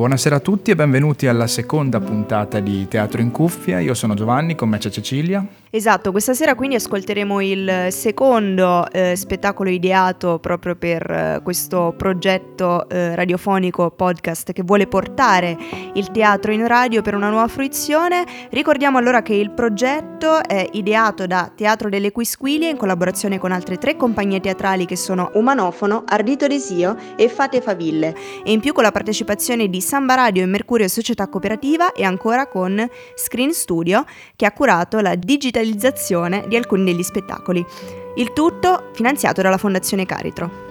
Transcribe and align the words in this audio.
Buonasera 0.00 0.36
a 0.36 0.40
tutti 0.40 0.70
e 0.70 0.74
benvenuti 0.74 1.26
alla 1.26 1.46
seconda 1.46 2.00
puntata 2.00 2.58
di 2.58 2.88
Teatro 2.88 3.20
in 3.20 3.30
Cuffia. 3.30 3.80
Io 3.80 3.92
sono 3.92 4.14
Giovanni, 4.14 4.54
con 4.54 4.70
me 4.70 4.78
c'è 4.78 4.88
Cecilia. 4.88 5.46
Esatto, 5.72 6.10
questa 6.10 6.34
sera 6.34 6.56
quindi 6.56 6.74
ascolteremo 6.74 7.40
il 7.40 7.86
secondo 7.90 8.90
eh, 8.90 9.14
spettacolo 9.14 9.70
ideato 9.70 10.40
proprio 10.40 10.74
per 10.74 11.08
eh, 11.08 11.40
questo 11.44 11.94
progetto 11.96 12.88
eh, 12.88 13.14
radiofonico 13.14 13.92
podcast 13.92 14.50
che 14.50 14.64
vuole 14.64 14.88
portare 14.88 15.56
il 15.94 16.10
teatro 16.10 16.50
in 16.50 16.66
radio 16.66 17.02
per 17.02 17.14
una 17.14 17.28
nuova 17.28 17.46
fruizione. 17.46 18.24
Ricordiamo 18.50 18.98
allora 18.98 19.22
che 19.22 19.34
il 19.34 19.52
progetto 19.52 20.42
è 20.42 20.66
ideato 20.72 21.28
da 21.28 21.52
Teatro 21.54 21.88
delle 21.88 22.10
Quisquilie 22.10 22.70
in 22.70 22.76
collaborazione 22.76 23.38
con 23.38 23.52
altre 23.52 23.76
tre 23.76 23.96
compagnie 23.96 24.40
teatrali 24.40 24.86
che 24.86 24.96
sono 24.96 25.30
Umanofono, 25.34 26.02
Ardito 26.04 26.48
Desio 26.48 26.96
e 27.14 27.28
Fate 27.28 27.60
Faville 27.60 28.16
e 28.42 28.50
in 28.50 28.58
più 28.58 28.72
con 28.72 28.82
la 28.82 28.90
partecipazione 28.90 29.68
di 29.68 29.80
Samba 29.90 30.14
Radio 30.14 30.44
e 30.44 30.46
Mercurio 30.46 30.86
Società 30.86 31.26
Cooperativa 31.26 31.90
e 31.90 32.04
ancora 32.04 32.46
con 32.46 32.88
Screen 33.16 33.52
Studio 33.52 34.04
che 34.36 34.46
ha 34.46 34.52
curato 34.52 35.00
la 35.00 35.16
digitalizzazione 35.16 36.44
di 36.46 36.54
alcuni 36.54 36.84
degli 36.84 37.02
spettacoli. 37.02 37.66
Il 38.14 38.32
tutto 38.32 38.90
finanziato 38.92 39.42
dalla 39.42 39.58
Fondazione 39.58 40.06
Caritro. 40.06 40.69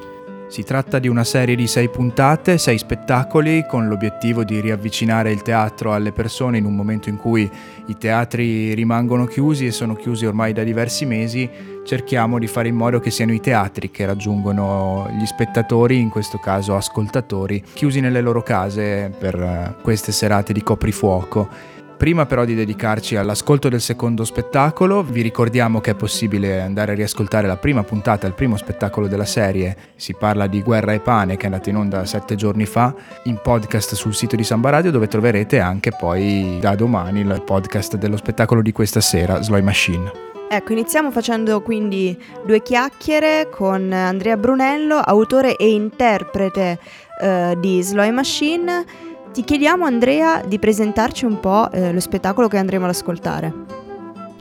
Si 0.50 0.64
tratta 0.64 0.98
di 0.98 1.08
una 1.08 1.24
serie 1.24 1.56
di 1.56 1.68
sei 1.68 1.90
puntate, 1.90 2.58
sei 2.58 2.80
spettacoli, 2.80 3.68
con 3.68 3.88
l'obiettivo 3.88 4.44
di 4.44 4.60
riavvicinare 4.60 5.32
il 5.32 5.44
teatro 5.44 5.94
alle 5.94 6.12
persone 6.12 6.58
in 6.58 6.66
un 6.66 6.76
momento 6.76 7.08
in 7.08 7.18
cui 7.18 7.48
i 7.86 7.98
teatri 7.98 8.74
rimangono 8.74 9.26
chiusi 9.26 9.68
e 9.68 9.72
sono 9.72 9.94
chiusi 9.94 10.26
ormai 10.26 10.52
da 10.52 10.64
diversi 10.64 11.06
mesi. 11.06 11.48
Cerchiamo 11.86 12.40
di 12.40 12.48
fare 12.48 12.68
in 12.68 12.76
modo 12.76 13.00
che 13.00 13.12
siano 13.12 13.32
i 13.32 13.40
teatri 13.40 13.92
che 13.92 14.08
raggiungono 14.08 15.08
gli 15.12 15.26
spettatori, 15.28 16.00
in 16.00 16.10
questo 16.10 16.40
caso 16.40 16.76
ascoltatori, 16.76 17.64
chiusi 17.74 18.00
nelle 18.00 18.20
loro 18.20 18.42
case 18.42 19.14
per 19.16 19.36
eh, 19.36 19.76
queste 19.84 20.12
serate 20.12 20.52
di 20.52 20.64
coprifuoco 20.64 21.78
Prima 22.00 22.26
però 22.26 22.46
di 22.46 22.56
dedicarci 22.56 23.18
all'ascolto 23.18 23.68
del 23.68 23.82
secondo 23.82 24.24
spettacolo, 24.24 25.04
vi 25.04 25.22
ricordiamo 25.22 25.82
che 25.82 25.92
è 25.92 25.96
possibile 25.96 26.62
andare 26.62 26.94
a 26.94 26.96
riascoltare 26.96 27.46
la 27.46 27.58
prima 27.58 27.84
puntata, 27.84 28.26
il 28.26 28.36
primo 28.36 28.56
spettacolo 28.56 29.10
della 29.10 29.26
serie. 29.26 29.76
Si 29.98 30.16
parla 30.18 30.48
di 30.48 30.62
Guerra 30.62 30.94
e 30.94 31.02
Pane 31.02 31.36
che 31.36 31.42
è 31.42 31.46
andata 31.48 31.70
in 31.70 31.76
onda 31.76 32.06
sette 32.06 32.36
giorni 32.36 32.66
fa 32.66 32.96
in 33.24 33.42
podcast 33.44 33.96
sul 33.96 34.16
sito 34.16 34.38
di 34.38 34.46
Samba 34.46 34.70
Radio 34.70 34.92
dove 34.92 35.08
troverete 35.08 35.60
anche 35.60 35.92
poi 35.92 36.58
da 36.62 36.74
domani 36.76 37.20
il 37.20 37.44
podcast 37.46 37.98
dello 37.98 38.16
spettacolo 38.16 38.62
di 38.62 38.72
questa 38.72 39.02
sera, 39.02 39.42
Sloy 39.42 39.62
Machine. 39.62 40.28
Ecco, 40.50 40.72
iniziamo 40.72 41.12
facendo 41.12 41.62
quindi 41.62 42.18
due 42.46 42.62
chiacchiere 42.62 43.50
con 43.52 43.92
Andrea 43.92 44.38
Brunello, 44.38 44.96
autore 44.96 45.58
e 45.58 45.70
interprete 45.70 46.80
eh, 47.22 47.58
di 47.60 47.82
Sloy 47.82 48.12
Machine 48.12 48.86
ti 49.32 49.44
chiediamo 49.44 49.86
Andrea 49.86 50.42
di 50.44 50.58
presentarci 50.58 51.26
un 51.26 51.40
po' 51.40 51.70
eh, 51.72 51.94
lo 51.94 52.00
spettacolo 52.00 52.48
che 52.48 52.58
andremo 52.58 52.86
ad 52.86 52.92
ascoltare. 52.92 53.54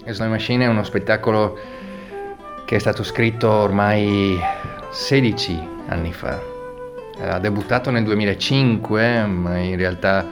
Slow 0.06 0.28
Machine 0.28 0.64
è 0.64 0.68
uno 0.68 0.82
spettacolo 0.82 1.58
che 2.64 2.76
è 2.76 2.78
stato 2.78 3.02
scritto 3.02 3.50
ormai 3.50 4.38
16 4.90 5.68
anni 5.88 6.12
fa. 6.12 6.40
Ha 7.20 7.38
debuttato 7.38 7.90
nel 7.90 8.04
2005, 8.04 9.26
ma 9.26 9.58
in 9.58 9.76
realtà 9.76 10.26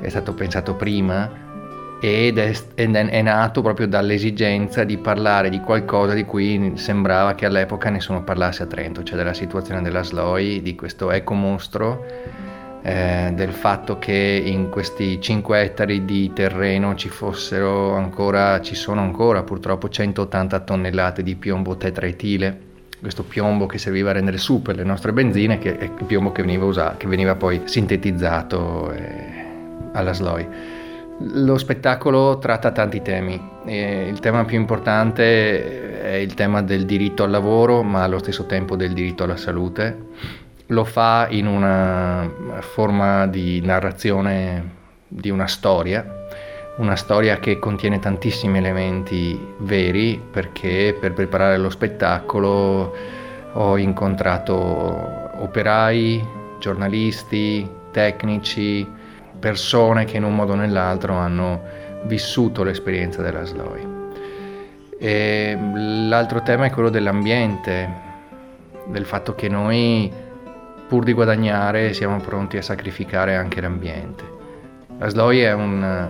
è 0.00 0.08
stato 0.08 0.32
pensato 0.32 0.74
prima 0.74 1.42
ed 2.00 2.38
è, 2.38 2.54
ed 2.74 2.94
è, 2.94 3.22
nato 3.22 3.60
proprio 3.62 3.86
dall'esigenza 3.86 4.84
di 4.84 4.96
parlare 4.96 5.50
di 5.50 5.60
qualcosa 5.60 6.14
di 6.14 6.24
cui 6.24 6.72
sembrava 6.76 7.34
che 7.34 7.46
all'epoca 7.46 7.90
nessuno 7.90 8.22
parlasse 8.22 8.62
a 8.62 8.66
Trento, 8.66 9.02
cioè 9.02 9.16
della 9.16 9.34
situazione 9.34 9.82
della 9.82 10.02
Sloy, 10.02 10.62
di 10.62 10.74
questo 10.74 11.10
ecomostro 11.10 12.04
eh, 12.86 13.32
del 13.34 13.52
fatto 13.52 13.98
che 13.98 14.42
in 14.44 14.68
questi 14.68 15.18
5 15.18 15.58
ettari 15.58 16.04
di 16.04 16.30
terreno 16.34 16.94
ci 16.94 17.08
fossero 17.08 17.94
ancora, 17.94 18.60
ci 18.60 18.74
sono 18.74 19.00
ancora 19.00 19.42
purtroppo 19.42 19.88
180 19.88 20.60
tonnellate 20.60 21.22
di 21.22 21.34
piombo 21.34 21.78
tetraetile 21.78 22.72
questo 23.00 23.22
piombo 23.22 23.66
che 23.66 23.76
serviva 23.76 24.10
a 24.10 24.12
rendere 24.14 24.38
super 24.38 24.74
le 24.76 24.82
nostre 24.82 25.12
benzine, 25.12 25.58
che 25.58 25.76
è 25.76 25.84
il 25.84 26.04
piombo 26.06 26.32
che 26.32 26.40
veniva, 26.40 26.64
usato, 26.64 26.96
che 26.96 27.06
veniva 27.06 27.34
poi 27.34 27.60
sintetizzato 27.64 28.92
eh, 28.92 29.44
alla 29.92 30.14
SLOI. 30.14 30.48
Lo 31.18 31.58
spettacolo 31.58 32.38
tratta 32.38 32.70
tanti 32.70 33.02
temi. 33.02 33.38
Eh, 33.66 34.08
il 34.08 34.20
tema 34.20 34.46
più 34.46 34.58
importante 34.58 36.00
è 36.00 36.14
il 36.14 36.32
tema 36.32 36.62
del 36.62 36.86
diritto 36.86 37.24
al 37.24 37.30
lavoro, 37.30 37.82
ma 37.82 38.04
allo 38.04 38.18
stesso 38.18 38.46
tempo 38.46 38.74
del 38.74 38.94
diritto 38.94 39.24
alla 39.24 39.36
salute 39.36 40.42
lo 40.66 40.84
fa 40.84 41.26
in 41.30 41.46
una 41.46 42.28
forma 42.60 43.26
di 43.26 43.60
narrazione 43.60 44.82
di 45.06 45.30
una 45.30 45.46
storia, 45.46 46.26
una 46.76 46.96
storia 46.96 47.38
che 47.38 47.58
contiene 47.58 47.98
tantissimi 47.98 48.58
elementi 48.58 49.38
veri 49.58 50.20
perché 50.30 50.96
per 50.98 51.12
preparare 51.12 51.56
lo 51.58 51.70
spettacolo 51.70 52.92
ho 53.52 53.76
incontrato 53.76 54.54
operai, 55.42 56.26
giornalisti, 56.58 57.68
tecnici, 57.92 58.86
persone 59.38 60.04
che 60.04 60.16
in 60.16 60.24
un 60.24 60.34
modo 60.34 60.52
o 60.52 60.56
nell'altro 60.56 61.14
hanno 61.14 61.62
vissuto 62.04 62.64
l'esperienza 62.64 63.22
della 63.22 63.44
SLOI. 63.44 63.92
E 64.98 65.58
l'altro 66.08 66.42
tema 66.42 66.64
è 66.64 66.70
quello 66.70 66.88
dell'ambiente, 66.88 68.02
del 68.86 69.04
fatto 69.04 69.34
che 69.34 69.48
noi 69.48 70.10
pur 70.94 71.02
di 71.02 71.12
guadagnare 71.12 71.92
siamo 71.92 72.20
pronti 72.20 72.56
a 72.56 72.62
sacrificare 72.62 73.34
anche 73.34 73.60
l'ambiente. 73.60 74.22
La 74.96 75.08
Sloy 75.08 75.40
è, 75.40 75.52
un, 75.52 76.08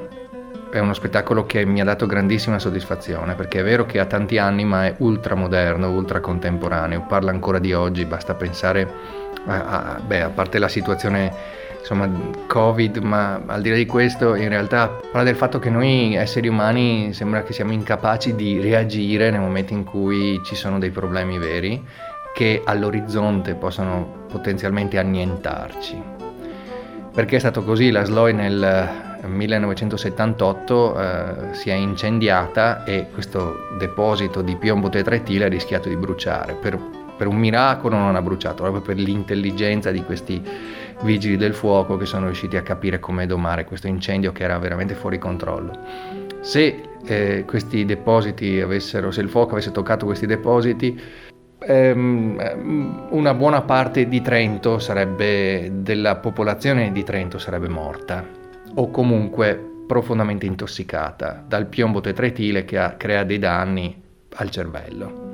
è 0.71 0.79
uno 0.79 0.93
spettacolo 0.93 1.47
che 1.47 1.65
mi 1.65 1.81
ha 1.81 1.85
dato 1.85 2.05
grandissima 2.05 2.59
soddisfazione 2.59 3.35
perché 3.35 3.61
è 3.61 3.63
vero 3.63 3.87
che 3.87 3.99
ha 3.99 4.05
tanti 4.05 4.37
anni 4.37 4.67
ma 4.67 4.85
è 4.85 4.95
ultra 4.99 5.35
moderno, 5.37 5.91
ultra 5.91 6.21
contemporaneo, 6.21 7.07
parla 7.09 7.31
ancora 7.31 7.59
di 7.59 7.73
oggi, 7.73 8.05
basta 8.05 8.35
pensare 8.35 8.87
a, 9.47 9.95
a, 9.95 10.01
beh, 10.01 10.21
a 10.21 10.29
parte 10.29 10.59
la 10.59 10.69
situazione 10.69 11.33
insomma 11.79 12.11
covid 12.47 12.99
ma 12.99 13.43
al 13.47 13.63
di 13.63 13.71
là 13.71 13.77
di 13.77 13.85
questo 13.87 14.35
in 14.35 14.49
realtà 14.49 14.89
parla 14.89 15.23
del 15.23 15.37
fatto 15.37 15.59
che 15.59 15.69
noi 15.69 16.15
esseri 16.15 16.49
umani 16.49 17.13
sembra 17.13 17.43
che 17.43 17.53
siamo 17.53 17.73
incapaci 17.73 18.35
di 18.35 18.59
reagire 18.59 19.31
nel 19.31 19.41
momento 19.41 19.75
in 19.75 19.85
cui 19.85 20.41
ci 20.45 20.55
sono 20.55 20.79
dei 20.79 20.89
problemi 20.89 21.39
veri 21.39 21.83
che 22.35 22.63
all'orizzonte 22.65 23.55
possano 23.55 24.27
potenzialmente 24.29 24.99
annientarci. 24.99 26.03
Perché 27.13 27.37
è 27.37 27.39
stato 27.39 27.63
così? 27.63 27.93
La 27.93 28.05
Sloy 28.05 28.33
nel 28.33 29.23
1978 29.25 30.99
eh, 30.99 31.55
si 31.55 31.71
è 31.71 31.75
incendiata 31.75 32.83
e 32.83 33.07
questo 33.13 33.69
deposito 33.79 34.43
di 34.43 34.57
piombo 34.57 34.89
tetretile 34.89 35.45
ha 35.45 35.49
rischiato 35.49 35.89
di 35.89 35.97
bruciare. 35.97 36.55
Per, 36.55 36.77
per 37.17 37.29
un 37.29 37.37
miracolo 37.37 37.97
non 37.97 38.17
ha 38.17 38.21
bruciato, 38.21 38.65
proprio 38.65 38.83
per 38.83 38.97
l'intelligenza 38.97 39.93
di 39.93 40.03
questi 40.03 40.43
vigili 41.03 41.37
del 41.37 41.55
fuoco 41.55 41.97
che 41.97 42.05
sono 42.05 42.27
riusciti 42.27 42.57
a 42.57 42.63
capire 42.63 42.99
come 42.99 43.27
domare 43.27 43.65
questo 43.65 43.87
incendio 43.87 44.33
che 44.33 44.43
era 44.43 44.59
veramente 44.59 44.95
fuori 44.95 45.19
controllo. 45.19 45.73
Se 46.41 46.83
eh, 47.07 47.45
questi 47.47 47.85
depositi 47.85 48.61
avessero, 48.61 49.11
se 49.11 49.21
il 49.21 49.29
fuoco 49.29 49.53
avesse 49.53 49.71
toccato 49.71 50.05
questi 50.05 50.27
depositi, 50.27 51.01
ehm, 51.67 53.07
una 53.11 53.35
buona 53.35 53.63
parte 53.63 54.09
di 54.09 54.21
Trento 54.21 54.79
sarebbe, 54.79 55.71
della 55.83 56.17
popolazione 56.17 56.93
di 56.93 57.03
Trento 57.03 57.39
sarebbe 57.39 57.69
morta 57.69 58.25
o 58.75 58.91
comunque 58.91 59.73
profondamente 59.87 60.47
intossicata 60.47 61.45
dal 61.47 61.67
piombo 61.67 62.01
tetretile 62.01 62.65
che 62.65 62.79
ha, 62.79 62.95
crea 62.97 63.25
dei 63.25 63.39
danni 63.39 64.03
al 64.37 64.51
cervello. 64.51 65.33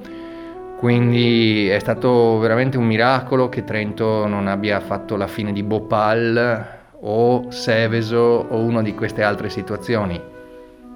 Quindi 0.76 1.68
è 1.68 1.78
stato 1.78 2.38
veramente 2.38 2.78
un 2.78 2.86
miracolo 2.86 3.48
che 3.48 3.64
Trento 3.64 4.26
non 4.26 4.46
abbia 4.46 4.80
fatto 4.80 5.16
la 5.16 5.26
fine 5.26 5.52
di 5.52 5.62
Bhopal 5.62 6.78
o 7.00 7.50
Seveso 7.50 8.46
o 8.48 8.58
una 8.58 8.82
di 8.82 8.94
queste 8.94 9.22
altre 9.22 9.50
situazioni 9.50 10.20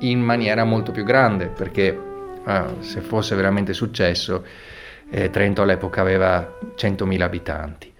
in 0.00 0.20
maniera 0.20 0.64
molto 0.64 0.90
più 0.90 1.04
grande 1.04 1.46
perché 1.46 1.98
eh, 2.46 2.62
se 2.80 3.00
fosse 3.00 3.34
veramente 3.34 3.72
successo 3.72 4.44
eh, 5.10 5.30
Trento 5.30 5.62
all'epoca 5.62 6.00
aveva 6.00 6.58
100.000 6.76 7.20
abitanti. 7.20 7.92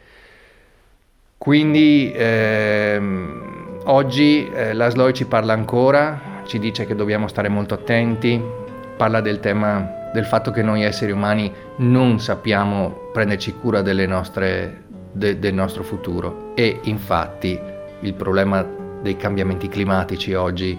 Quindi 1.37 2.13
ehm, 2.15 3.81
oggi 3.85 4.49
eh, 4.49 4.73
la 4.73 4.89
SLOI 4.89 5.13
ci 5.13 5.27
parla 5.27 5.53
ancora, 5.53 6.43
ci 6.47 6.59
dice 6.59 6.87
che 6.87 6.95
dobbiamo 6.95 7.29
stare 7.29 7.49
molto 7.49 7.75
attenti, 7.75 8.43
parla 8.97 9.21
del 9.21 9.41
tema 9.41 10.03
del 10.15 10.25
fatto 10.25 10.53
che 10.53 10.63
noi 10.63 10.85
esseri 10.85 11.11
umani 11.11 11.53
non 11.79 12.21
sappiamo 12.21 13.11
prenderci 13.13 13.55
cura 13.55 13.83
nostre, 13.83 14.85
de, 15.11 15.39
del 15.39 15.53
nostro 15.53 15.83
futuro 15.83 16.53
e 16.55 16.79
infatti 16.85 17.59
il 18.01 18.15
problema 18.15 18.65
dei 19.03 19.17
cambiamenti 19.17 19.69
climatici 19.69 20.33
oggi 20.33 20.79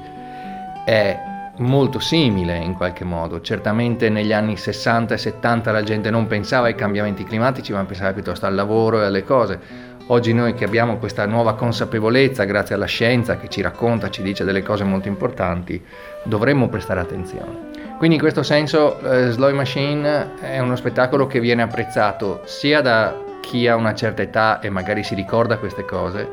è 0.85 1.19
molto 1.57 1.99
simile 1.99 2.57
in 2.57 2.73
qualche 2.73 3.03
modo. 3.03 3.41
Certamente 3.41 4.09
negli 4.09 4.33
anni 4.33 4.57
60 4.57 5.13
e 5.13 5.17
70 5.17 5.71
la 5.71 5.83
gente 5.83 6.09
non 6.09 6.27
pensava 6.27 6.67
ai 6.67 6.75
cambiamenti 6.75 7.23
climatici, 7.23 7.71
ma 7.71 7.83
pensava 7.85 8.13
piuttosto 8.13 8.45
al 8.45 8.55
lavoro 8.55 9.01
e 9.01 9.05
alle 9.05 9.23
cose. 9.23 9.59
Oggi 10.07 10.33
noi 10.33 10.53
che 10.53 10.65
abbiamo 10.65 10.97
questa 10.97 11.25
nuova 11.25 11.55
consapevolezza 11.55 12.43
grazie 12.43 12.75
alla 12.75 12.85
scienza 12.85 13.37
che 13.37 13.49
ci 13.49 13.61
racconta, 13.61 14.11
ci 14.11 14.21
dice 14.21 14.43
delle 14.43 14.61
cose 14.61 14.83
molto 14.83 15.07
importanti, 15.07 15.83
dovremmo 16.23 16.67
prestare 16.67 16.99
attenzione. 16.99 17.73
Quindi 17.97 18.15
in 18.15 18.21
questo 18.21 18.43
senso 18.43 18.99
eh, 18.99 19.31
Slow 19.31 19.51
Machine 19.55 20.39
è 20.41 20.59
uno 20.59 20.75
spettacolo 20.75 21.25
che 21.25 21.39
viene 21.39 21.63
apprezzato 21.63 22.41
sia 22.45 22.81
da 22.81 23.15
chi 23.39 23.67
ha 23.67 23.75
una 23.75 23.95
certa 23.95 24.21
età 24.21 24.59
e 24.59 24.69
magari 24.69 25.03
si 25.03 25.15
ricorda 25.15 25.57
queste 25.57 25.85
cose, 25.85 26.27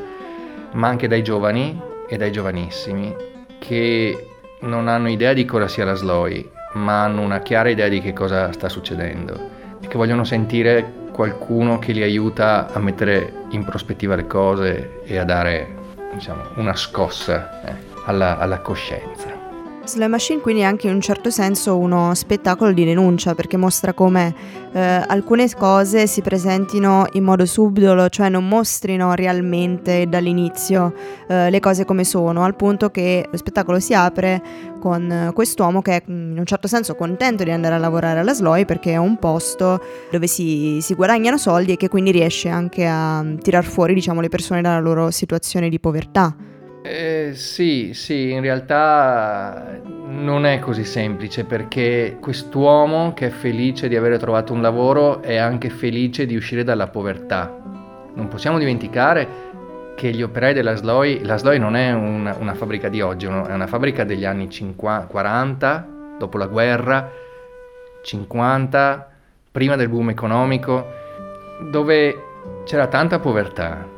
ma 0.72 0.88
anche 0.88 1.08
dai 1.08 1.22
giovani 1.22 1.80
e 2.08 2.16
dai 2.19 2.30
giovanissimi 2.30 3.14
che 3.58 4.31
non 4.62 4.88
hanno 4.88 5.09
idea 5.09 5.32
di 5.32 5.44
cosa 5.44 5.69
sia 5.69 5.85
la 5.85 5.94
Sloy, 5.94 6.50
ma 6.75 7.05
hanno 7.05 7.20
una 7.20 7.41
chiara 7.41 7.69
idea 7.69 7.88
di 7.88 8.00
che 8.00 8.12
cosa 8.12 8.50
sta 8.53 8.69
succedendo 8.69 9.61
che 9.93 9.99
vogliono 9.99 10.25
sentire 10.25 10.91
qualcuno 11.12 11.79
che 11.79 11.93
li 11.93 12.03
aiuta 12.03 12.73
a 12.73 12.79
mettere 12.79 13.44
in 13.50 13.62
prospettiva 13.62 14.17
le 14.17 14.26
cose 14.26 15.03
e 15.05 15.19
a 15.19 15.25
dare 15.25 15.69
diciamo, 16.14 16.43
una 16.56 16.75
scossa 16.75 17.62
eh, 17.62 17.75
alla, 18.06 18.38
alla 18.38 18.61
coscienza. 18.61 19.31
Slime 19.84 20.08
Machine 20.08 20.40
quindi 20.40 20.62
è 20.62 20.64
anche 20.64 20.87
in 20.87 20.94
un 20.94 21.00
certo 21.00 21.29
senso 21.29 21.76
uno 21.76 22.14
spettacolo 22.14 22.73
di 22.73 22.84
denuncia 22.84 23.34
perché 23.34 23.56
mostra 23.56 23.93
come 23.93 24.32
eh, 24.73 24.81
alcune 24.81 25.50
cose 25.50 26.06
si 26.06 26.23
presentino 26.23 27.06
in 27.12 27.25
modo 27.25 27.44
subdolo, 27.44 28.08
cioè 28.08 28.29
non 28.29 28.46
mostrino 28.46 29.12
realmente 29.14 30.08
dall'inizio 30.08 30.94
eh, 31.26 31.50
le 31.50 31.58
cose 31.58 31.84
come 31.84 32.05
sono, 32.05 32.44
al 32.44 32.55
punto 32.55 32.90
che 32.90 33.26
lo 33.29 33.37
spettacolo 33.37 33.81
si 33.81 33.93
apre 33.93 34.40
con 34.79 35.32
quest'uomo 35.34 35.82
che 35.82 35.96
è 35.96 36.02
in 36.06 36.37
un 36.38 36.46
certo 36.46 36.69
senso 36.69 36.94
contento 36.94 37.43
di 37.43 37.50
andare 37.50 37.75
a 37.75 37.79
lavorare 37.79 38.20
alla 38.20 38.34
Sloy 38.34 38.64
perché 38.64 38.93
è 38.93 38.99
un 38.99 39.19
posto 39.19 39.82
dove 40.12 40.29
si, 40.29 40.79
si 40.81 40.94
guadagnano 40.94 41.37
soldi 41.37 41.73
e 41.73 41.76
che 41.76 41.88
quindi 41.88 42.12
riesce 42.12 42.49
anche 42.49 42.87
a 42.87 43.25
tirar 43.40 43.64
fuori 43.64 43.94
diciamo, 43.94 44.20
le 44.20 44.29
persone 44.29 44.62
dalla 44.62 44.81
loro 44.81 45.11
situazione 45.11 45.69
di 45.69 45.81
povertà. 45.81 46.51
Eh, 46.84 47.31
sì, 47.34 47.93
sì, 47.94 48.32
in 48.32 48.40
realtà 48.40 49.81
non 49.84 50.44
è 50.44 50.58
così 50.58 50.84
semplice 50.84 51.44
perché 51.44 52.17
quest'uomo 52.20 53.14
che 53.14 53.29
è 53.29 53.31
felice 53.31 53.87
di 53.87 53.94
aver 53.94 54.19
trovato 54.19 54.52
un 54.52 54.61
lavoro 54.61 55.23
è 55.23 55.37
anche 55.37 55.70
felice 55.70 56.26
di 56.26 56.34
uscire 56.34 56.64
dalla 56.64 56.88
povertà. 56.88 57.56
Non 58.14 58.26
possiamo 58.26 58.58
dimenticare 58.58 59.50
che 59.94 60.11
gli 60.11 60.23
operai 60.23 60.55
della 60.55 60.75
Sloy, 60.75 61.23
la 61.25 61.37
Sloy 61.37 61.58
non 61.58 61.76
è 61.76 61.93
una, 61.93 62.37
una 62.40 62.55
fabbrica 62.55 62.88
di 62.88 63.00
oggi, 63.00 63.26
è 63.26 63.29
una 63.29 63.69
fabbrica 63.69 64.02
degli 64.02 64.25
anni 64.25 64.50
50, 64.50 65.06
40, 65.06 65.88
dopo 66.19 66.37
la 66.37 66.46
guerra, 66.46 67.08
50, 68.02 69.08
prima 69.52 69.76
del 69.76 69.88
boom 69.88 70.11
economico, 70.11 70.84
dove 71.70 72.25
c'era 72.64 72.88
tanta 72.88 73.20
povertà 73.20 73.92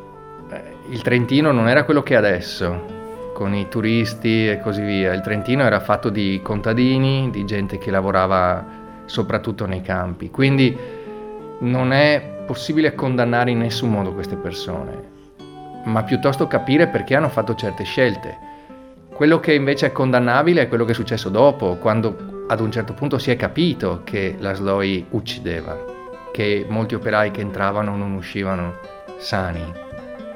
il 0.89 1.01
Trentino 1.01 1.51
non 1.51 1.69
era 1.69 1.85
quello 1.85 2.03
che 2.03 2.15
è 2.15 2.17
adesso, 2.17 3.33
con 3.33 3.55
i 3.55 3.69
turisti 3.69 4.49
e 4.49 4.61
così 4.61 4.83
via. 4.83 5.13
Il 5.13 5.23
Trentino 5.23 5.63
era 5.63 5.81
fatto 5.81 6.11
di 6.11 6.41
contadini, 6.43 7.31
di 7.31 7.45
gente 7.45 7.79
che 7.79 7.91
lavorava 7.91 8.83
soprattutto 9.07 9.67
nei 9.67 9.81
campi. 9.81 10.31
Quindi 10.31 10.77
non 11.61 11.93
è 11.93 12.43
possibile 12.47 12.95
condannare 12.95 13.51
in 13.51 13.59
nessun 13.59 13.91
modo 13.91 14.13
queste 14.13 14.37
persone, 14.37 15.03
ma 15.85 16.03
piuttosto 16.03 16.47
capire 16.47 16.87
perché 16.89 17.15
hanno 17.15 17.31
fatto 17.31 17.55
certe 17.55 17.85
scelte. 17.85 18.53
Quello 19.09 19.41
che 19.41 19.55
invece 19.55 19.87
è 19.87 19.93
condannabile 19.93 20.63
è 20.63 20.69
quello 20.69 20.85
che 20.85 20.93
è 20.93 20.95
successo 20.95 21.31
dopo, 21.31 21.77
quando 21.77 22.45
ad 22.47 22.61
un 22.61 22.71
certo 22.71 22.93
punto 22.93 23.17
si 23.17 23.31
è 23.31 23.37
capito 23.37 24.03
che 24.05 24.37
la 24.39 24.53
Sloy 24.53 25.07
uccideva, 25.11 25.79
che 26.31 26.67
molti 26.69 26.95
operai 26.95 27.31
che 27.31 27.41
entravano 27.41 27.97
non 27.97 28.13
uscivano 28.13 28.75
sani 29.17 29.83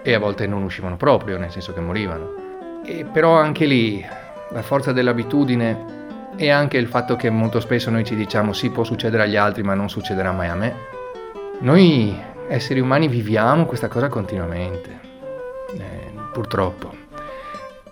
e 0.09 0.15
a 0.15 0.19
volte 0.19 0.47
non 0.47 0.63
uscivano 0.63 0.97
proprio, 0.97 1.37
nel 1.37 1.51
senso 1.51 1.75
che 1.75 1.81
morivano. 1.81 2.81
E 2.83 3.05
però 3.05 3.39
anche 3.39 3.67
lì 3.67 4.03
la 4.51 4.63
forza 4.63 4.91
dell'abitudine 4.93 5.97
e 6.35 6.49
anche 6.49 6.79
il 6.79 6.87
fatto 6.87 7.15
che 7.15 7.29
molto 7.29 7.61
spesso 7.61 7.91
noi 7.91 8.05
ci 8.05 8.17
diciamo 8.17 8.55
sì 8.55 8.71
può 8.71 8.85
succedere 8.85 9.25
agli 9.25 9.37
altri 9.37 9.63
ma 9.63 9.75
non 9.75 9.91
succederà 9.91 10.33
mai 10.33 10.49
a 10.49 10.55
me. 10.55 10.75
Noi 11.59 12.19
esseri 12.49 12.81
umani 12.81 13.07
viviamo 13.07 13.67
questa 13.67 13.89
cosa 13.89 14.09
continuamente, 14.09 14.99
eh, 15.77 16.11
purtroppo. 16.33 16.91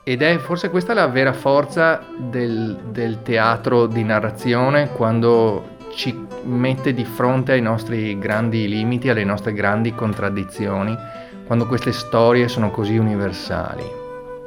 Ed 0.02 0.22
è 0.22 0.38
forse 0.38 0.70
questa 0.70 0.94
la 0.94 1.08
vera 1.08 1.34
forza 1.34 2.02
del, 2.16 2.78
del 2.92 3.20
teatro 3.22 3.86
di 3.86 4.02
narrazione 4.04 4.88
quando 4.92 5.74
ci 5.94 6.18
mette 6.44 6.94
di 6.94 7.04
fronte 7.04 7.52
ai 7.52 7.60
nostri 7.60 8.18
grandi 8.18 8.66
limiti, 8.68 9.10
alle 9.10 9.24
nostre 9.24 9.52
grandi 9.52 9.94
contraddizioni 9.94 10.96
quando 11.46 11.66
queste 11.66 11.92
storie 11.92 12.48
sono 12.48 12.70
così 12.70 12.96
universali. 12.96 13.84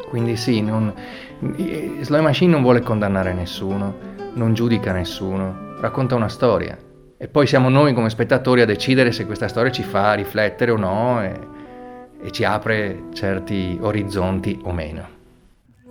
Quindi 0.09 0.35
sì, 0.35 0.61
non, 0.61 0.93
Slow 2.01 2.21
Machine 2.21 2.51
non 2.51 2.61
vuole 2.61 2.81
condannare 2.81 3.33
nessuno, 3.33 3.95
non 4.33 4.53
giudica 4.53 4.91
nessuno, 4.91 5.77
racconta 5.79 6.15
una 6.15 6.29
storia. 6.29 6.77
E 7.17 7.27
poi 7.27 7.47
siamo 7.47 7.69
noi 7.69 7.93
come 7.93 8.09
spettatori 8.09 8.61
a 8.61 8.65
decidere 8.65 9.11
se 9.11 9.25
questa 9.25 9.47
storia 9.47 9.71
ci 9.71 9.83
fa 9.83 10.13
riflettere 10.13 10.71
o 10.71 10.77
no 10.77 11.21
e, 11.21 11.39
e 12.21 12.31
ci 12.31 12.43
apre 12.43 13.03
certi 13.13 13.77
orizzonti 13.79 14.59
o 14.63 14.71
meno. 14.71 15.17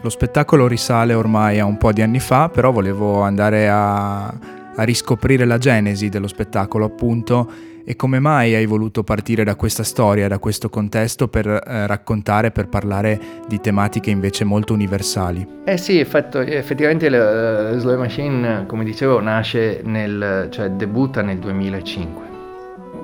Lo 0.00 0.10
spettacolo 0.10 0.66
risale 0.66 1.14
ormai 1.14 1.58
a 1.58 1.64
un 1.64 1.76
po' 1.76 1.93
di 1.93 2.02
anni 2.02 2.20
fa, 2.20 2.49
però 2.49 2.70
volevo 2.70 3.22
andare 3.22 3.69
a, 3.69 4.26
a 4.26 4.82
riscoprire 4.84 5.44
la 5.44 5.58
genesi 5.58 6.08
dello 6.08 6.28
spettacolo, 6.28 6.84
appunto, 6.84 7.50
e 7.88 7.96
come 7.96 8.19
mai 8.19 8.55
hai 8.55 8.67
voluto 8.67 9.02
partire 9.02 9.44
da 9.44 9.56
questa 9.56 9.82
storia, 9.82 10.29
da 10.29 10.38
questo 10.38 10.69
contesto 10.69 11.26
per 11.26 11.46
eh, 11.46 11.87
raccontare, 11.87 12.50
per 12.50 12.69
parlare 12.69 13.19
di 13.49 13.61
tematiche 13.61 14.11
invece 14.11 14.44
molto 14.44 14.75
universali? 14.75 15.62
Eh 15.64 15.79
sì, 15.79 15.99
effetto, 15.99 16.40
effettivamente 16.40 17.08
la 17.08 17.70
uh, 17.70 17.79
Slow 17.79 17.96
Machine, 17.96 18.67
come 18.67 18.85
dicevo, 18.85 19.20
nasce 19.20 19.81
nel, 19.85 20.49
cioè 20.50 20.69
debutta 20.69 21.23
nel 21.23 21.38
2005. 21.38 22.26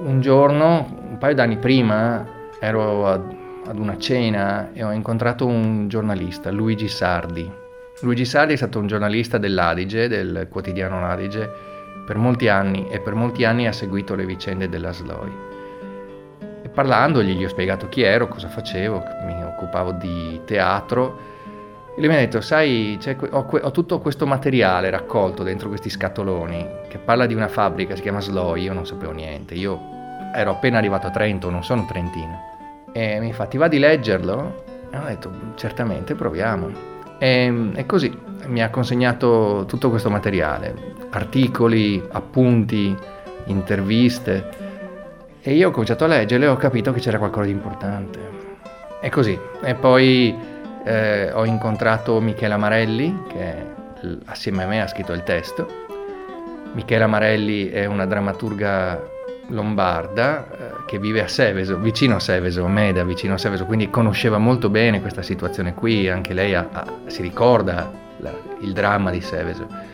Un 0.04 0.20
giorno, 0.20 1.00
un 1.08 1.16
paio 1.16 1.34
d'anni 1.34 1.56
prima, 1.56 2.22
ero 2.60 3.06
ad, 3.06 3.34
ad 3.64 3.78
una 3.78 3.96
cena 3.96 4.68
e 4.74 4.84
ho 4.84 4.92
incontrato 4.92 5.46
un 5.46 5.88
giornalista, 5.88 6.50
Luigi 6.50 6.88
Sardi. 6.88 7.50
Luigi 8.00 8.26
Sardi 8.26 8.52
è 8.52 8.56
stato 8.56 8.80
un 8.80 8.86
giornalista 8.86 9.38
dell'Adige, 9.38 10.08
del 10.08 10.46
quotidiano 10.50 11.00
L'Adige, 11.00 11.72
per 12.04 12.16
molti 12.16 12.48
anni 12.48 12.88
e 12.88 13.00
per 13.00 13.14
molti 13.14 13.44
anni 13.44 13.66
ha 13.66 13.72
seguito 13.72 14.14
le 14.14 14.26
vicende 14.26 14.68
della 14.68 14.92
Sloy. 14.92 15.30
E 16.62 16.68
parlandogli 16.68 17.36
gli 17.36 17.44
ho 17.44 17.48
spiegato 17.48 17.88
chi 17.88 18.02
ero, 18.02 18.28
cosa 18.28 18.48
facevo, 18.48 19.02
mi 19.26 19.42
occupavo 19.44 19.92
di 19.92 20.40
teatro 20.44 21.32
e 21.96 22.00
lui 22.00 22.08
mi 22.08 22.16
ha 22.16 22.18
detto, 22.18 22.40
sai, 22.40 22.98
ho, 23.30 23.46
ho, 23.48 23.70
tutto 23.70 24.00
questo 24.00 24.26
materiale 24.26 24.90
raccolto 24.90 25.44
dentro 25.44 25.68
questi 25.68 25.88
scatoloni 25.88 26.66
che 26.88 26.98
parla 26.98 27.24
di 27.24 27.34
una 27.34 27.46
fabbrica, 27.46 27.94
si 27.94 28.02
chiama 28.02 28.20
Sloy, 28.20 28.62
io 28.62 28.72
non 28.72 28.84
sapevo 28.84 29.12
niente, 29.12 29.54
io 29.54 29.78
ero 30.34 30.50
appena 30.50 30.78
arrivato 30.78 31.06
a 31.06 31.10
Trento, 31.10 31.50
non 31.50 31.62
sono 31.62 31.86
trentino. 31.86 32.52
E 32.92 33.20
mi 33.20 33.32
fa, 33.32 33.46
ti 33.46 33.58
va 33.58 33.68
di 33.68 33.78
leggerlo? 33.78 34.64
E 34.90 34.96
ho 34.96 35.04
detto, 35.04 35.30
certamente, 35.54 36.16
proviamo. 36.16 36.68
E, 37.18 37.70
e 37.74 37.86
così 37.86 38.12
mi 38.46 38.60
ha 38.60 38.70
consegnato 38.70 39.64
tutto 39.68 39.88
questo 39.88 40.10
materiale, 40.10 40.93
articoli, 41.16 42.02
appunti, 42.12 42.96
interviste 43.46 44.72
e 45.46 45.52
io 45.52 45.68
ho 45.68 45.70
cominciato 45.72 46.04
a 46.04 46.06
leggerle 46.06 46.46
e 46.46 46.48
ho 46.48 46.56
capito 46.56 46.90
che 46.94 47.00
c'era 47.00 47.18
qualcosa 47.18 47.44
di 47.44 47.52
importante. 47.52 48.18
E 48.98 49.10
così. 49.10 49.38
E 49.62 49.74
poi 49.74 50.34
eh, 50.84 51.30
ho 51.34 51.44
incontrato 51.44 52.18
Michela 52.20 52.56
Marelli, 52.56 53.24
che 53.28 53.54
assieme 54.24 54.62
a 54.62 54.66
me 54.66 54.80
ha 54.80 54.86
scritto 54.86 55.12
il 55.12 55.22
testo. 55.22 55.68
Michela 56.72 57.06
Marelli 57.06 57.68
è 57.68 57.84
una 57.84 58.06
drammaturga 58.06 59.12
lombarda 59.48 60.46
eh, 60.50 60.84
che 60.86 60.98
vive 60.98 61.22
a 61.22 61.28
Seveso, 61.28 61.76
vicino 61.76 62.16
a 62.16 62.20
Seveso, 62.20 62.66
Meda, 62.66 63.04
vicino 63.04 63.34
a 63.34 63.38
Seveso, 63.38 63.66
quindi 63.66 63.90
conosceva 63.90 64.38
molto 64.38 64.70
bene 64.70 65.02
questa 65.02 65.20
situazione 65.20 65.74
qui, 65.74 66.08
anche 66.08 66.32
lei 66.32 66.54
ha, 66.54 66.66
ha, 66.72 66.86
si 67.04 67.20
ricorda 67.20 67.92
la, 68.16 68.32
il 68.60 68.72
dramma 68.72 69.10
di 69.10 69.20
Seveso 69.20 69.92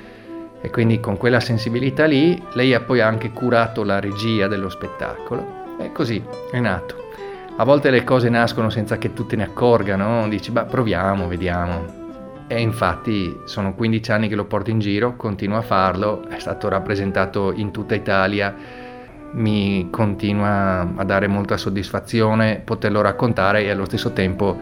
e 0.61 0.71
quindi 0.71 1.01
con 1.01 1.17
quella 1.17 1.41
sensibilità 1.41 2.05
lì 2.05 2.41
lei 2.53 2.75
ha 2.75 2.81
poi 2.81 3.01
anche 3.01 3.31
curato 3.31 3.83
la 3.83 3.99
regia 3.99 4.47
dello 4.47 4.69
spettacolo 4.69 5.77
e 5.79 5.93
così 5.93 6.23
è 6.51 6.61
nato. 6.61 7.09
A 7.57 7.65
volte 7.65 7.91
le 7.91 8.05
cose 8.05 8.29
nascono 8.29 8.71
senza 8.71 8.97
che 8.97 9.13
tu 9.13 9.27
te 9.27 9.37
ne 9.37 9.45
accorgano, 9.45 10.29
dici, 10.29 10.51
beh, 10.51 10.65
proviamo, 10.65 11.29
vediamo. 11.29 11.99
E 12.47 12.61
infatti 12.61 13.41
sono 13.45 13.75
15 13.75 14.13
anni 14.13 14.29
che 14.29 14.35
lo 14.35 14.47
porto 14.47 14.71
in 14.71 14.79
giro, 14.79 15.15
continuo 15.15 15.59
a 15.59 15.63
farlo, 15.63 16.27
è 16.29 16.39
stato 16.39 16.69
rappresentato 16.69 17.53
in 17.53 17.71
tutta 17.71 17.95
Italia, 17.95 18.55
mi 19.33 19.89
continua 19.91 20.89
a 20.97 21.05
dare 21.05 21.29
molta 21.29 21.57
soddisfazione 21.57 22.63
poterlo 22.65 23.01
raccontare 23.01 23.63
e 23.63 23.71
allo 23.71 23.85
stesso 23.85 24.13
tempo 24.13 24.59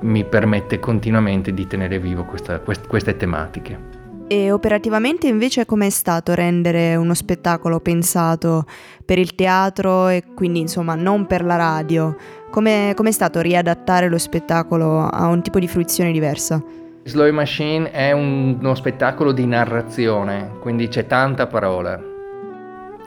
mi 0.00 0.24
permette 0.24 0.78
continuamente 0.78 1.52
di 1.52 1.66
tenere 1.66 1.98
vivo 1.98 2.24
questa, 2.24 2.60
quest, 2.60 2.86
queste 2.86 3.16
tematiche. 3.16 3.97
E 4.30 4.52
operativamente 4.52 5.26
invece 5.26 5.64
com'è 5.64 5.88
stato 5.88 6.34
rendere 6.34 6.96
uno 6.96 7.14
spettacolo 7.14 7.80
pensato 7.80 8.66
per 9.02 9.16
il 9.16 9.34
teatro 9.34 10.08
e 10.08 10.22
quindi 10.34 10.58
insomma 10.58 10.94
non 10.94 11.26
per 11.26 11.42
la 11.42 11.56
radio? 11.56 12.14
Come 12.50 12.92
è 12.92 13.10
stato 13.10 13.40
riadattare 13.40 14.10
lo 14.10 14.18
spettacolo 14.18 15.00
a 15.00 15.28
un 15.28 15.40
tipo 15.40 15.58
di 15.58 15.66
fruizione 15.66 16.12
diversa? 16.12 16.62
Slow 17.04 17.32
Machine 17.32 17.90
è 17.90 18.12
un, 18.12 18.58
uno 18.60 18.74
spettacolo 18.74 19.32
di 19.32 19.46
narrazione, 19.46 20.56
quindi 20.60 20.88
c'è 20.88 21.06
tanta 21.06 21.46
parola. 21.46 21.98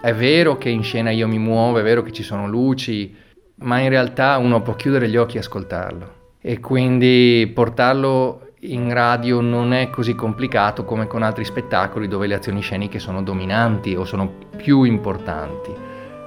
È 0.01 0.13
vero 0.15 0.57
che 0.57 0.69
in 0.69 0.81
scena 0.81 1.11
io 1.11 1.27
mi 1.27 1.37
muovo, 1.37 1.77
è 1.77 1.83
vero 1.83 2.01
che 2.01 2.11
ci 2.11 2.23
sono 2.23 2.47
luci, 2.47 3.15
ma 3.57 3.77
in 3.77 3.89
realtà 3.89 4.37
uno 4.37 4.63
può 4.63 4.73
chiudere 4.73 5.07
gli 5.07 5.17
occhi 5.17 5.35
e 5.35 5.41
ascoltarlo. 5.41 6.13
E 6.41 6.59
quindi 6.59 7.51
portarlo 7.53 8.50
in 8.63 8.93
radio 8.93 9.41
non 9.41 9.73
è 9.73 9.89
così 9.89 10.13
complicato 10.13 10.85
come 10.85 11.07
con 11.07 11.23
altri 11.23 11.43
spettacoli 11.43 12.07
dove 12.07 12.27
le 12.27 12.35
azioni 12.35 12.61
sceniche 12.61 12.99
sono 12.99 13.23
dominanti 13.23 13.95
o 13.95 14.05
sono 14.05 14.31
più 14.55 14.83
importanti. 14.83 15.73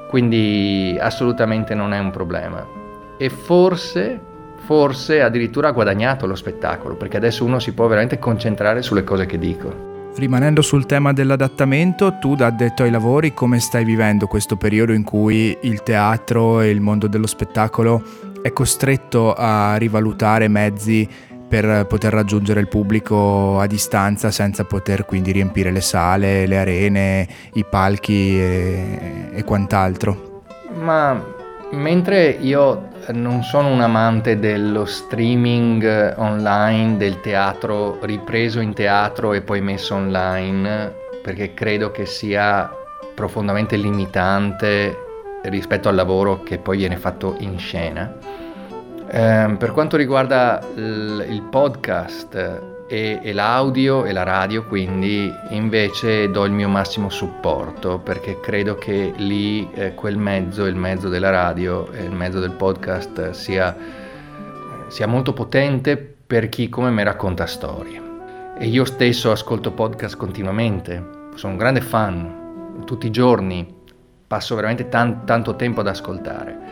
Quindi 0.08 0.96
assolutamente 0.98 1.74
non 1.74 1.92
è 1.92 1.98
un 1.98 2.10
problema. 2.10 2.66
E 3.16 3.28
forse, 3.28 4.20
forse 4.64 5.22
addirittura 5.22 5.68
ha 5.68 5.72
guadagnato 5.72 6.26
lo 6.26 6.34
spettacolo, 6.34 6.96
perché 6.96 7.16
adesso 7.16 7.44
uno 7.44 7.60
si 7.60 7.72
può 7.72 7.86
veramente 7.86 8.18
concentrare 8.18 8.82
sulle 8.82 9.04
cose 9.04 9.26
che 9.26 9.38
dico. 9.38 9.92
Rimanendo 10.16 10.62
sul 10.62 10.86
tema 10.86 11.12
dell'adattamento, 11.12 12.18
tu 12.18 12.34
da 12.34 12.46
addetto 12.46 12.82
ai 12.82 12.90
lavori 12.90 13.32
come 13.32 13.60
stai 13.60 13.84
vivendo 13.84 14.26
questo 14.26 14.56
periodo 14.56 14.92
in 14.92 15.04
cui 15.04 15.56
il 15.62 15.82
teatro 15.82 16.60
e 16.60 16.70
il 16.70 16.80
mondo 16.80 17.06
dello 17.06 17.26
spettacolo 17.26 18.02
è 18.42 18.52
costretto 18.52 19.32
a 19.32 19.76
rivalutare 19.76 20.48
mezzi 20.48 21.08
per 21.48 21.86
poter 21.86 22.12
raggiungere 22.12 22.60
il 22.60 22.68
pubblico 22.68 23.58
a 23.60 23.66
distanza 23.66 24.30
senza 24.30 24.64
poter 24.64 25.04
quindi 25.04 25.32
riempire 25.32 25.70
le 25.70 25.80
sale, 25.80 26.46
le 26.46 26.58
arene, 26.58 27.28
i 27.54 27.64
palchi 27.64 28.38
e, 28.40 29.30
e 29.32 29.44
quant'altro? 29.44 30.42
Ma 30.74 31.22
mentre 31.72 32.28
io 32.28 32.88
non 33.12 33.42
sono 33.42 33.68
un 33.68 33.80
amante 33.80 34.38
dello 34.38 34.84
streaming 34.84 36.14
online, 36.16 36.96
del 36.96 37.20
teatro 37.20 37.98
ripreso 38.02 38.60
in 38.60 38.72
teatro 38.72 39.32
e 39.32 39.42
poi 39.42 39.60
messo 39.60 39.94
online, 39.94 40.92
perché 41.22 41.54
credo 41.54 41.90
che 41.90 42.06
sia 42.06 42.70
profondamente 43.14 43.76
limitante 43.76 44.96
rispetto 45.42 45.88
al 45.88 45.94
lavoro 45.94 46.42
che 46.42 46.58
poi 46.58 46.78
viene 46.78 46.96
fatto 46.96 47.36
in 47.38 47.58
scena. 47.58 48.12
Eh, 49.16 49.54
per 49.56 49.70
quanto 49.70 49.96
riguarda 49.96 50.60
il, 50.74 51.24
il 51.28 51.42
podcast 51.42 52.34
e, 52.88 53.20
e, 53.22 53.32
l'audio 53.32 54.06
e 54.06 54.12
la 54.12 54.24
radio, 54.24 54.64
quindi 54.64 55.32
invece 55.50 56.28
do 56.32 56.44
il 56.44 56.50
mio 56.50 56.68
massimo 56.68 57.08
supporto 57.10 58.00
perché 58.00 58.40
credo 58.40 58.74
che 58.74 59.12
lì 59.18 59.70
eh, 59.74 59.94
quel 59.94 60.18
mezzo, 60.18 60.66
il 60.66 60.74
mezzo 60.74 61.08
della 61.08 61.30
radio 61.30 61.92
e 61.92 62.02
il 62.02 62.10
mezzo 62.10 62.40
del 62.40 62.50
podcast 62.50 63.30
sia, 63.30 63.76
sia 64.88 65.06
molto 65.06 65.32
potente 65.32 65.96
per 65.96 66.48
chi 66.48 66.68
come 66.68 66.90
me 66.90 67.04
racconta 67.04 67.46
storie. 67.46 68.02
E 68.58 68.66
io 68.66 68.84
stesso 68.84 69.30
ascolto 69.30 69.70
podcast 69.70 70.16
continuamente, 70.16 71.28
sono 71.36 71.52
un 71.52 71.58
grande 71.60 71.82
fan, 71.82 72.82
tutti 72.84 73.06
i 73.06 73.12
giorni 73.12 73.82
passo 74.26 74.56
veramente 74.56 74.88
tan- 74.88 75.24
tanto 75.24 75.54
tempo 75.54 75.82
ad 75.82 75.86
ascoltare 75.86 76.63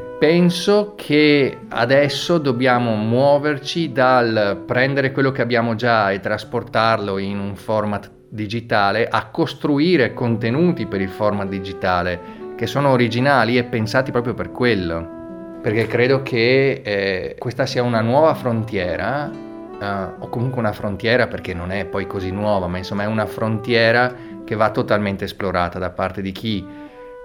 penso 0.00 0.94
che 0.96 1.58
adesso 1.68 2.38
dobbiamo 2.38 2.94
muoverci 2.94 3.92
dal 3.92 4.62
prendere 4.66 5.12
quello 5.12 5.30
che 5.30 5.42
abbiamo 5.42 5.74
già 5.74 6.10
e 6.10 6.20
trasportarlo 6.20 7.18
in 7.18 7.38
un 7.38 7.54
format 7.54 8.10
digitale 8.28 9.06
a 9.08 9.26
costruire 9.26 10.12
contenuti 10.12 10.86
per 10.86 11.00
il 11.00 11.08
format 11.08 11.48
digitale 11.48 12.42
che 12.56 12.66
sono 12.66 12.90
originali 12.90 13.56
e 13.56 13.64
pensati 13.64 14.10
proprio 14.10 14.34
per 14.34 14.50
quello. 14.50 15.58
Perché 15.62 15.86
credo 15.86 16.22
che 16.22 16.82
eh, 16.84 17.36
questa 17.38 17.64
sia 17.66 17.82
una 17.82 18.00
nuova 18.00 18.34
frontiera, 18.34 19.30
eh, 19.30 19.86
o 20.18 20.28
comunque 20.28 20.60
una 20.60 20.72
frontiera 20.72 21.26
perché 21.26 21.54
non 21.54 21.70
è 21.70 21.84
poi 21.84 22.06
così 22.06 22.30
nuova, 22.30 22.66
ma 22.66 22.78
insomma 22.78 23.04
è 23.04 23.06
una 23.06 23.26
frontiera 23.26 24.14
che 24.44 24.54
va 24.56 24.70
totalmente 24.70 25.24
esplorata 25.24 25.78
da 25.78 25.90
parte 25.90 26.20
di 26.20 26.32
chi 26.32 26.66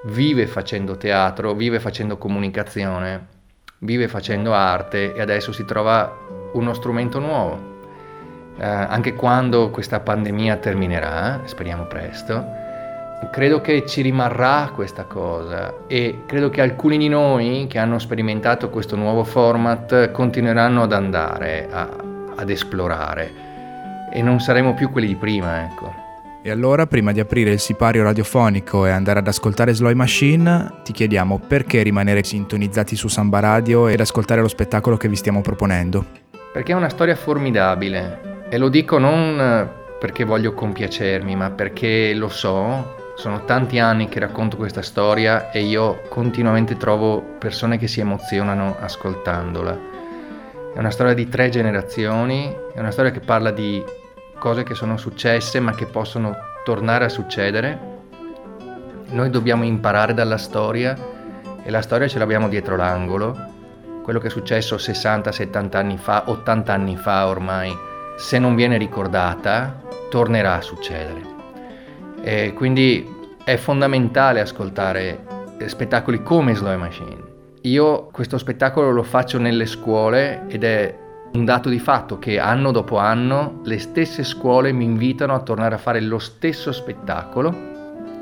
vive 0.04 0.48
facendo 0.48 0.98
teatro, 0.98 1.54
vive 1.54 1.80
facendo 1.80 2.18
comunicazione, 2.18 3.28
vive 3.80 4.08
facendo 4.08 4.54
arte 4.54 5.14
e 5.14 5.22
adesso 5.22 5.52
si 5.52 5.66
trova 5.66 6.18
uno 6.54 6.74
strumento 6.74 7.20
nuovo. 7.20 7.68
Eh, 8.58 8.66
anche 8.66 9.14
quando 9.14 9.70
questa 9.70 10.00
pandemia 10.00 10.58
terminerà, 10.58 11.42
speriamo 11.46 11.86
presto, 11.86 12.58
credo 13.32 13.62
che 13.62 13.86
ci 13.86 14.02
rimarrà 14.02 14.72
questa 14.74 15.04
cosa 15.04 15.86
e 15.88 16.24
credo 16.26 16.50
che 16.50 16.62
alcuni 16.62 16.98
di 16.98 17.10
noi 17.10 17.68
che 17.70 17.78
hanno 17.78 18.00
sperimentato 18.00 18.70
questo 18.70 18.96
nuovo 18.96 19.24
format 19.24 20.12
continueranno 20.12 20.84
ad 20.84 20.94
andare 20.94 21.68
a, 21.70 21.90
ad 22.36 22.50
esplorare 22.50 23.48
e 24.12 24.22
non 24.22 24.40
saremo 24.40 24.74
più 24.74 24.90
quelli 24.90 25.08
di 25.08 25.16
prima, 25.16 25.64
ecco. 25.64 26.09
E 26.42 26.50
allora, 26.52 26.88
prima 26.88 27.12
di 27.12 27.20
aprire 27.20 27.52
il 27.52 27.60
sipario 27.60 28.02
radiofonico 28.02 28.86
e 28.86 28.92
andare 28.92 29.20
ad 29.20 29.28
ascoltare 29.28 29.74
Sloy 29.74 29.94
Machine, 29.94 30.80
ti 30.86 30.94
chiediamo 30.94 31.38
perché 31.46 31.82
rimanere 31.82 32.24
sintonizzati 32.24 32.96
su 32.96 33.10
Samba 33.10 33.40
Radio 33.40 33.88
ed 33.88 34.00
ascoltare 34.00 34.40
lo 34.40 34.48
spettacolo 34.48 34.96
che 34.96 35.10
vi 35.10 35.18
stiamo 35.18 35.42
proponendo. 35.42 36.06
Perché 36.54 36.72
è 36.72 36.76
una 36.76 36.88
storia 36.88 37.18
formidabile 37.18 38.46
e 38.48 38.58
lo 38.58 38.70
dico 38.70 38.98
non 38.98 39.70
perché 40.00 40.24
voglio 40.24 40.54
compiacermi, 40.54 41.36
ma 41.36 41.52
perché 41.52 42.14
lo 42.14 42.30
so, 42.30 42.96
sono 43.16 43.44
tanti 43.44 43.78
anni 43.80 44.08
che 44.08 44.20
racconto 44.20 44.56
questa 44.56 44.82
storia 44.82 45.52
e 45.52 45.64
io 45.64 46.04
continuamente 46.08 46.78
trovo 46.78 47.22
persone 47.38 47.78
che 47.78 47.88
si 47.88 48.00
emozionano 48.00 48.78
ascoltandola. 48.80 49.78
È 50.74 50.80
una 50.80 50.90
storia 50.90 51.14
di 51.14 51.28
tre 51.28 51.50
generazioni, 51.50 52.50
è 52.74 52.80
una 52.80 52.92
storia 52.92 53.12
che 53.12 53.20
parla 53.20 53.52
di 53.52 53.84
cose 54.40 54.64
che 54.64 54.74
sono 54.74 54.98
successe 54.98 55.60
ma 55.60 55.74
che 55.74 55.86
possono 55.86 56.36
tornare 56.64 57.06
a 57.06 57.10
succedere. 57.10 57.98
Noi 59.10 59.30
dobbiamo 59.30 59.64
imparare 59.64 60.16
dalla 60.16 60.38
storia 60.38 60.98
e 61.62 61.70
la 61.70 61.82
storia 61.82 62.08
ce 62.08 62.18
l'abbiamo 62.18 62.50
dietro 62.50 62.76
l'angolo. 62.76 63.38
Quello 64.02 64.20
che 64.20 64.28
è 64.28 64.32
successo 64.32 64.80
60, 64.80 65.32
70 65.32 65.78
anni 65.78 65.98
fa, 65.98 66.24
80 66.26 66.74
anni 66.74 66.96
fa 66.96 67.28
ormai, 67.28 67.76
se 68.18 68.40
non 68.40 68.56
viene 68.56 68.78
ricordata, 68.78 69.82
tornerà 70.10 70.56
a 70.56 70.62
succedere. 70.62 71.22
E 72.22 72.54
quindi 72.54 73.08
è 73.44 73.56
fondamentale 73.58 74.40
ascoltare 74.40 75.26
spettacoli 75.66 76.24
come 76.24 76.56
Slow 76.56 76.78
Machine. 76.78 77.28
Io 77.64 78.06
questo 78.12 78.38
spettacolo 78.38 78.92
lo 78.92 79.04
faccio 79.04 79.38
nelle 79.38 79.66
scuole 79.66 80.46
ed 80.48 80.64
è 80.64 80.96
un 81.32 81.46
dato 81.46 81.70
di 81.70 81.80
fatto 81.80 82.18
che 82.18 82.40
anno 82.40 82.72
dopo 82.72 82.98
anno 82.98 83.62
le 83.64 83.78
stesse 83.78 84.24
scuole 84.24 84.72
mi 84.72 84.84
invitano 84.84 85.36
a 85.36 85.42
tornare 85.42 85.76
a 85.76 85.80
fare 85.80 86.02
lo 86.02 86.18
stesso 86.18 86.72
spettacolo 86.72 87.68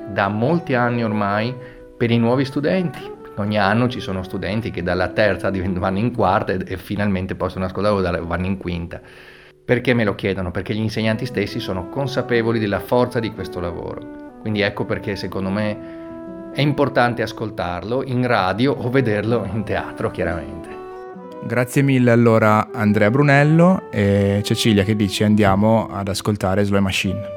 da 0.10 0.28
molti 0.28 0.74
anni 0.74 1.04
ormai 1.04 1.56
per 1.98 2.12
i 2.12 2.18
nuovi 2.18 2.44
studenti. 2.44 3.16
Ogni 3.38 3.58
anno 3.58 3.88
ci 3.88 4.00
sono 4.00 4.24
studenti 4.24 4.72
che 4.72 4.84
dalla 4.84 5.10
terza 5.10 5.52
vanno 5.52 6.00
in 6.00 6.14
quarta 6.14 6.54
e, 6.54 6.78
finalmente 6.78 7.36
possono 7.36 7.66
ascoltarlo 7.66 8.26
vanno 8.26 8.46
in 8.46 8.58
quinta. 8.58 9.00
Perché 9.64 9.94
me 9.94 10.04
lo 10.04 10.16
chiedono? 10.16 10.52
Perché 10.52 10.74
gli 10.74 10.80
insegnanti 10.80 11.26
stessi 11.26 11.60
sono 11.60 11.90
consapevoli 11.90 12.60
della 12.60 12.80
forza 12.80 13.20
di 13.20 13.32
questo 13.32 13.60
lavoro. 13.60 14.40
Quindi 14.42 14.62
ecco 14.62 14.86
perché 14.86 15.16
secondo 15.16 15.50
me 15.50 16.52
è 16.54 16.62
importante 16.62 17.22
ascoltarlo 17.22 18.04
in 18.04 18.26
radio 18.26 18.74
o 18.74 18.90
vederlo 18.90 19.48
in 19.52 19.64
teatro, 19.64 20.10
chiaramente. 20.10 20.77
Grazie 21.46 21.82
mille 21.82 22.12
allora 22.12 22.70
Andrea 22.72 23.10
Brunello 23.10 23.90
e 23.92 24.42
Cecilia 24.44 24.84
che 24.84 24.96
dici 24.96 25.24
andiamo 25.24 25.88
ad 25.90 26.08
ascoltare 26.08 26.64
Slow 26.64 26.82
Machine. 26.82 27.37